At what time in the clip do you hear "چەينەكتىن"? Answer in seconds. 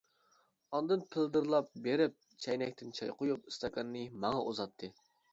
2.45-2.95